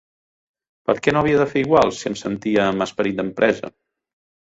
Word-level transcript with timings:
Per 0.91 0.95
què 1.07 1.13
no 1.13 1.21
havia 1.21 1.43
de 1.43 1.47
fer 1.53 1.63
igual, 1.67 1.95
si 2.01 2.09
em 2.13 2.19
sentia 2.25 2.67
amb 2.73 2.89
esperit 2.91 3.23
d'empresa? 3.25 3.75